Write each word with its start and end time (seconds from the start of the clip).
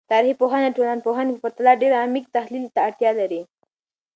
تاریخي 0.11 0.35
پوهنه 0.41 0.67
د 0.69 0.75
ټولنپوهنې 0.77 1.31
په 1.35 1.41
پرتله 1.43 1.71
ډیر 1.81 1.91
عمیق 2.03 2.25
تحلیل 2.37 2.65
ته 2.75 2.79
اړتیا 2.87 3.11
لري. 3.19 3.41